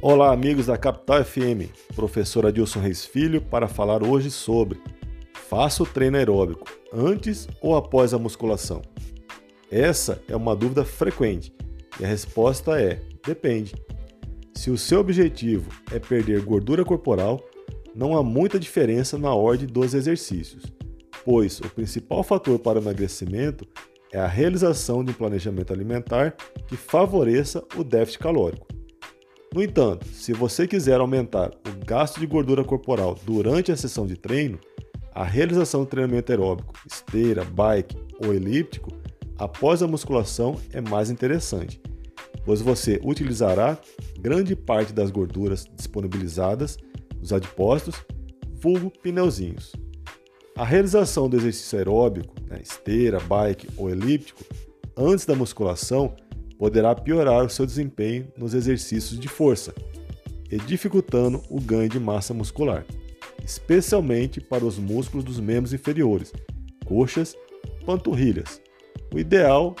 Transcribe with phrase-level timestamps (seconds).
[0.00, 1.74] Olá, amigos da Capital FM.
[1.96, 4.80] Professor Adilson Reis Filho para falar hoje sobre
[5.48, 8.80] Faça o treino aeróbico antes ou após a musculação?
[9.68, 11.52] Essa é uma dúvida frequente
[11.98, 13.74] e a resposta é: depende.
[14.54, 17.40] Se o seu objetivo é perder gordura corporal,
[17.92, 20.62] não há muita diferença na ordem dos exercícios,
[21.24, 23.66] pois o principal fator para o emagrecimento
[24.12, 26.36] é a realização de um planejamento alimentar
[26.68, 28.67] que favoreça o déficit calórico.
[29.54, 34.14] No entanto, se você quiser aumentar o gasto de gordura corporal durante a sessão de
[34.16, 34.58] treino,
[35.14, 38.92] a realização de treinamento aeróbico, esteira, bike ou elíptico
[39.38, 41.80] após a musculação é mais interessante,
[42.44, 43.78] pois você utilizará
[44.20, 46.76] grande parte das gorduras disponibilizadas
[47.18, 48.04] nos adipócitos,
[48.60, 49.72] vulgo pneuzinhos.
[50.54, 54.44] A realização do exercício aeróbico, né, esteira, bike ou elíptico,
[54.96, 56.14] antes da musculação
[56.58, 59.72] poderá piorar o seu desempenho nos exercícios de força
[60.50, 62.84] e dificultando o ganho de massa muscular,
[63.44, 66.32] especialmente para os músculos dos membros inferiores,
[66.84, 67.36] coxas,
[67.86, 68.60] panturrilhas.
[69.14, 69.76] O ideal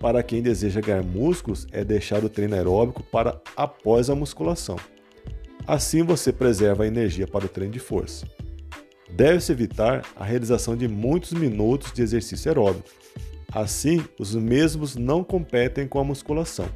[0.00, 4.76] para quem deseja ganhar músculos é deixar o treino aeróbico para após a musculação.
[5.66, 8.26] Assim você preserva a energia para o treino de força.
[9.08, 12.88] Deve-se evitar a realização de muitos minutos de exercício aeróbico,
[13.54, 16.68] Assim, os mesmos não competem com a musculação.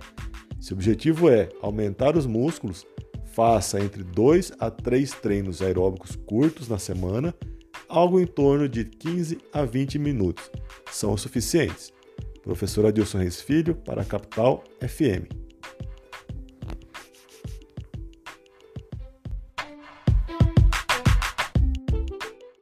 [0.61, 2.87] Se o objetivo é aumentar os músculos,
[3.33, 7.35] faça entre 2 a 3 treinos aeróbicos curtos na semana,
[7.89, 10.51] algo em torno de 15 a 20 minutos.
[10.91, 11.93] São suficientes.
[12.43, 15.46] Professor Adilson Reis Filho, para a Capital FM.